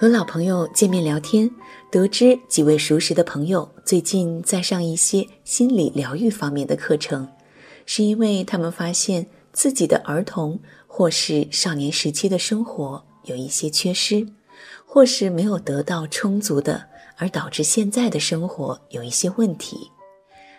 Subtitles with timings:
[0.00, 1.50] 和老朋友见面聊天，
[1.90, 7.28] 得知几位熟识的朋友最近在上一些心理疗愈方面的课程，
[7.84, 10.56] 是因为他们发现自己的儿童
[10.86, 14.24] 或是少年时期的生活有一些缺失，
[14.86, 16.86] 或是没有得到充足的，
[17.16, 19.90] 而导致现在的生活有一些问题。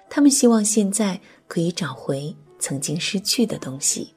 [0.09, 1.17] 他们希望现在
[1.47, 4.13] 可以找回曾经失去的东西。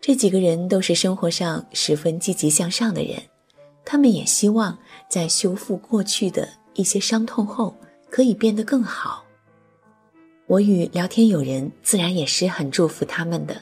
[0.00, 3.20] 这几个人都是生活上十分积极向上的人。
[3.90, 7.74] 他们也希望在修复过去的一些伤痛后，
[8.08, 9.24] 可以变得更好。
[10.46, 13.60] 我与聊天友人自然也是很祝福他们的。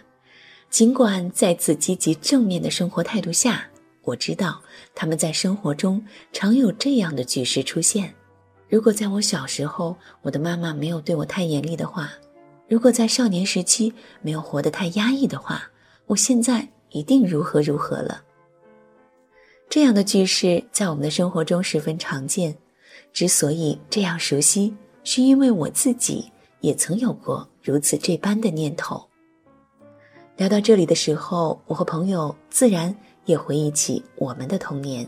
[0.68, 3.64] 尽管在此积极正面的生活态度下，
[4.02, 4.60] 我知道
[4.95, 8.15] 他们在生活中常有这样的句式出现：
[8.68, 12.04] 如果在我小时候，我的妈妈没有对我太严厉的话；
[12.68, 13.90] 如果在少年时期
[14.20, 15.62] 没有活得太压抑的话，
[16.04, 18.24] 我现在一定如何如何了。
[19.70, 22.56] 这样的句式在我们的生活中十分常见。
[23.12, 26.24] 之所以这样熟悉，是因为我自己
[26.60, 29.06] 也曾有过如此这般的念头。
[30.37, 32.95] 聊到这里的时候，我和朋友自然
[33.26, 35.06] 也回忆起我们的童年。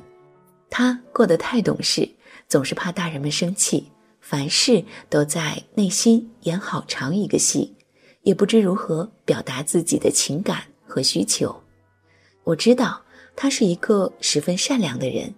[0.69, 2.09] 他过得太懂事，
[2.49, 7.75] 总是怕大人们生气，凡事都在内心演好长一个戏，
[8.23, 11.55] 也不知如何表达自己的情感和需求。
[12.45, 13.01] 我知道。
[13.43, 15.35] 他是一个十分善良的人，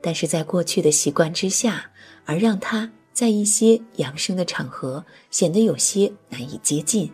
[0.00, 1.84] 但是在过去的习惯之下，
[2.24, 7.12] 而让他在一些养生的场合显得有些难以接近。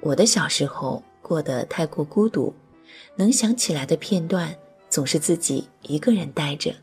[0.00, 2.52] 我的小时候过得太过孤独，
[3.14, 4.52] 能想起来的片段
[4.88, 6.74] 总是自己一个人待着，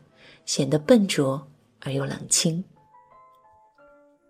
[0.46, 1.46] 显得笨拙
[1.80, 2.64] 而又冷清。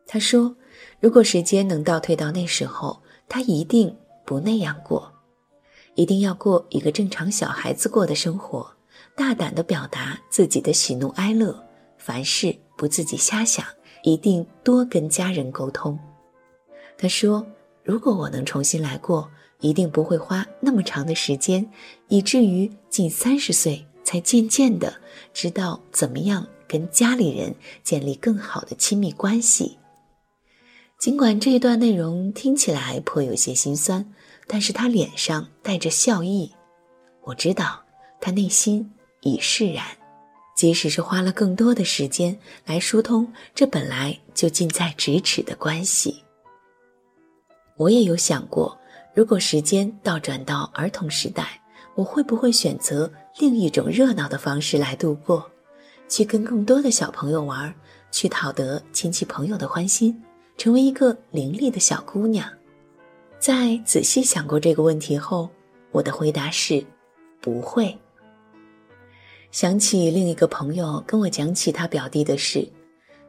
[0.09, 0.53] 他说
[0.99, 5.09] ：“如果时间能倒退到那时候，他一定不那样过。”
[5.99, 8.65] 一定要过一个正常小孩子过的生活，
[9.17, 11.61] 大胆的表达自己的喜怒哀乐，
[11.97, 13.67] 凡事不自己瞎想，
[14.05, 15.99] 一定多跟家人沟通。
[16.97, 17.45] 他说
[17.83, 19.29] ：“如果我能重新来过，
[19.59, 21.69] 一定不会花那么长的时间，
[22.07, 24.95] 以至于近三十岁才渐渐的
[25.35, 29.77] 知道怎么样跟家里人建立更好的亲密关系。”
[31.01, 34.15] 尽管这一段内容听起来颇有些心酸。
[34.49, 36.51] 但是他脸上带着笑意，
[37.23, 37.85] 我知道
[38.21, 39.85] 他内心已释然。
[40.57, 42.37] 即使是花了更多的时间
[42.67, 46.25] 来疏通这本来就近在咫尺的关系，
[47.77, 48.77] 我也有想过，
[49.15, 51.61] 如果时间倒转到儿童时代，
[51.95, 55.49] 我会不会选择另一种热闹的方式来度过，
[56.09, 57.73] 去跟更多的小朋友玩，
[58.11, 60.21] 去讨得亲戚朋友的欢心，
[60.57, 62.58] 成为一个伶俐的小姑娘。
[63.39, 65.49] 在仔细想过这个问题后，
[65.93, 66.85] 我的回答是：
[67.41, 67.97] 不会。
[69.53, 72.69] 想起另一个朋友跟我讲起他表弟的事，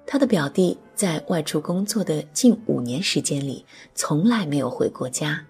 [0.07, 5.45] 他的表弟在外出工作的近五年时间里，从来没有回过家。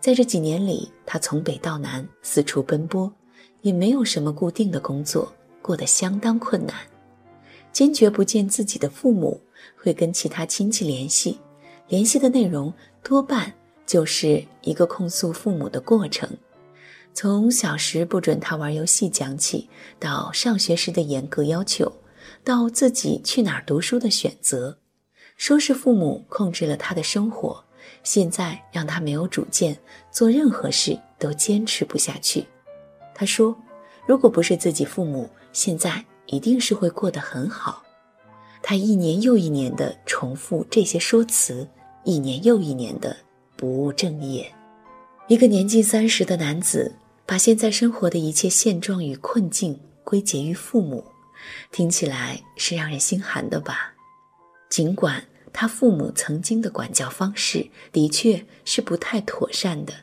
[0.00, 3.10] 在这几年里，他从北到南四处奔波，
[3.62, 6.74] 也没有什么固定的工作，过得相当困难。
[7.72, 9.40] 坚决不见自己的父母，
[9.76, 11.38] 会跟其他亲戚联系，
[11.86, 12.72] 联系的内容
[13.04, 13.54] 多半。
[13.86, 16.28] 就是一个控诉父母的过程，
[17.12, 19.68] 从小时不准他玩游戏讲起，
[19.98, 21.92] 到上学时的严格要求，
[22.42, 24.78] 到自己去哪儿读书的选择，
[25.36, 27.64] 说是父母控制了他的生活，
[28.02, 29.78] 现在让他没有主见，
[30.10, 32.46] 做任何事都坚持不下去。
[33.14, 33.56] 他说
[34.08, 37.82] ：“如果不是自己父母，现在一定是会过得很好。”
[38.60, 41.68] 他一年又一年的重复这些说辞，
[42.02, 43.14] 一年又一年的。
[43.64, 44.52] 不务正业，
[45.26, 46.94] 一个年近三十的男子
[47.24, 51.02] 把现在生活的一切现状与困境归结于父母，
[51.72, 53.94] 听起来是让人心寒的吧？
[54.68, 59.94] 尽管他父母曾经的管教方式的确是不太妥善的，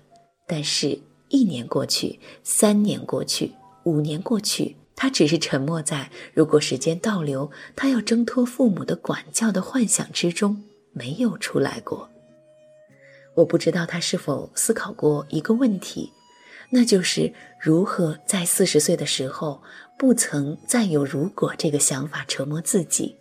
[0.47, 3.51] 但是，一年过去，三年过去，
[3.83, 10.63] 五年过去，他只是沉默在如果时间倒流，他要挣脱父母的管教的幻想之中，
[10.93, 12.09] 没有出来过。
[13.33, 16.11] 我不知道他是否思考过一个问题，
[16.69, 19.61] 那就是如何在四十岁的时候
[19.97, 23.15] 不曾再有“如果”这个想法折磨自己；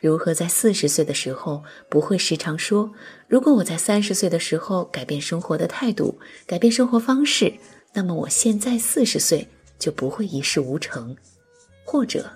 [0.00, 2.92] 如何在四十岁的时候不会时常说
[3.26, 7.52] “如果我在三十岁的时候改变生活的态度、改变生活方式，
[7.92, 9.46] 那么我现在四十岁
[9.78, 11.12] 就不会一事无成”；
[11.84, 12.30] 或者，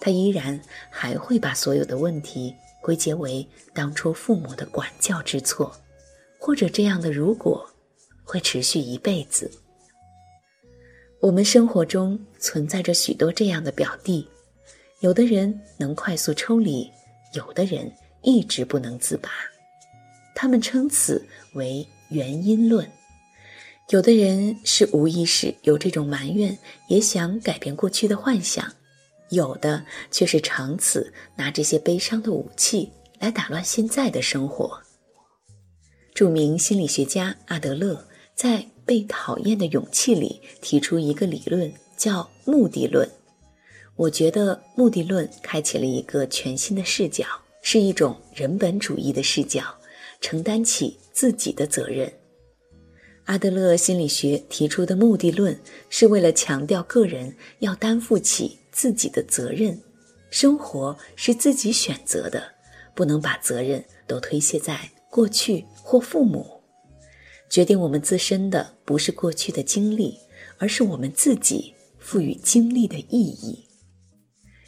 [0.00, 0.58] 他依然
[0.90, 5.70] 还会把所有的问题归结为当初父母的管教之错。
[6.44, 7.64] 或者这样的如果
[8.24, 9.48] 会持续一辈子。
[11.20, 14.26] 我们生活中存在着许多这样的表弟，
[14.98, 16.90] 有的人能快速抽离，
[17.34, 17.88] 有的人
[18.22, 19.30] 一直不能自拔。
[20.34, 21.24] 他们称此
[21.54, 22.90] 为原因论。
[23.90, 26.58] 有的人是无意识有这种埋怨，
[26.88, 28.64] 也想改变过去的幻想；
[29.30, 32.90] 有的却是长此拿这些悲伤的武器
[33.20, 34.82] 来打乱现在的生活。
[36.14, 38.66] 著名心理学家阿德勒在。
[38.84, 43.08] 被讨厌的勇气里提出一个理论，叫目的论。
[43.94, 47.24] 我觉得目的论开启了一个全新的视角，
[47.62, 49.62] 是一种人本主义的视角，
[50.20, 52.12] 承担起自己的责任。
[53.26, 55.56] 阿德勒心理学提出的目的论，
[55.88, 59.80] 是为了强调个人要担负起自己的责任，
[60.28, 62.42] 生活是自己选择的，
[62.96, 66.62] 不能把责任都推卸在过去或父母。
[67.50, 70.18] 决定我们自身的不是过去的经历，
[70.56, 73.68] 而是我们自己赋予经历的意义。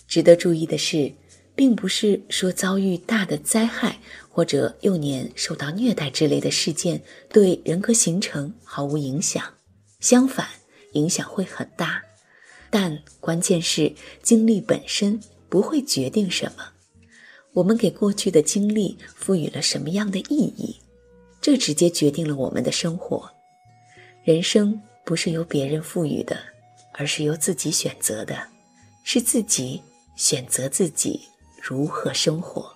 [0.06, 1.10] 值得注意的是，
[1.54, 3.98] 并不是说遭遇大的灾害
[4.28, 9.42] 或者幼年受到虐待之类的事件对人格形成毫无影响，
[10.00, 10.46] 相反，
[10.92, 12.02] 影响会很大。
[12.68, 15.18] 但关键是经历本身
[15.48, 16.73] 不会决定什么，
[17.54, 20.76] 我们给过去的经历赋予了什么样的意义。
[21.40, 23.30] 这直接决定了我们的生活。
[24.22, 26.38] 人生不是由别人赋予的，
[26.92, 28.48] 而是由自己选择的，
[29.02, 29.82] 是自己
[30.16, 31.20] 选择自己
[31.60, 32.74] 如何生活。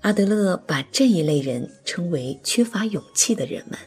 [0.00, 3.78] 阿德勒把这一类人称为缺乏勇气的人们，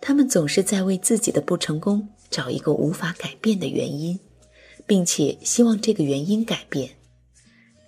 [0.00, 4.18] 他们总是在为自己的不成功找一个无法改变的原因，
[4.86, 6.95] 并且希望这个原因改变。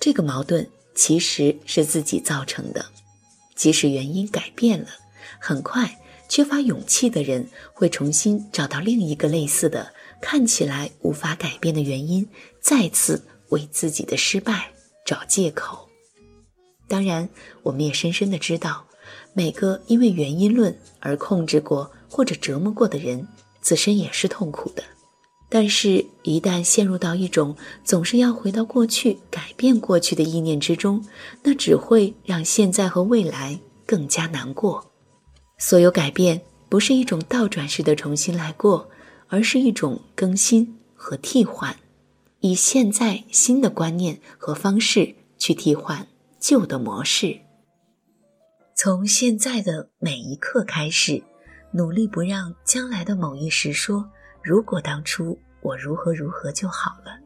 [0.09, 2.87] 这个矛盾其实是自己造成的。
[3.55, 4.89] 即使原因改变了，
[5.39, 6.01] 很快
[6.31, 12.27] 缺乏勇气的人会重新找到另一个类似的、看起来无法改变的原因，
[12.59, 14.71] 再次为自己的失败
[15.05, 15.87] 找借口。
[16.89, 17.29] 当然，
[17.63, 18.87] 我们也深深的知道，
[19.35, 23.29] 每个因为原因论而控制过或者折磨过的人，
[23.61, 24.83] 自身也是痛苦的。
[25.51, 31.03] 但是，一旦陷入到一种总是要回到过去、改变过去的意念之中，
[31.43, 34.93] 那只会让现在和未来更加难过。
[35.57, 38.91] 所有改变不是一种倒转式的重新来过，
[39.29, 41.75] 而是一种更新和替换，
[42.41, 46.07] 以现在新的观念和方式去替换
[46.39, 47.41] 旧的模式。
[48.77, 51.23] 从现在的每一刻开始，
[51.73, 54.11] 努力不让将来的某一时说。
[54.43, 57.21] 如果当初我如何如何就好了，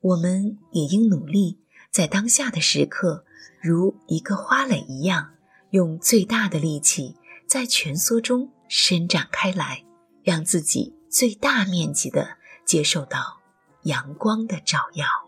[0.00, 1.58] 我们也应努力
[1.90, 3.24] 在当下的时刻，
[3.60, 5.32] 如一个花蕾一样，
[5.70, 9.84] 用最大的力气在蜷缩中伸展开来，
[10.22, 13.40] 让自己最大面积的接受到
[13.84, 15.23] 阳光的照耀。